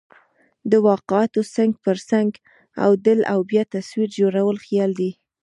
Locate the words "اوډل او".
2.85-3.39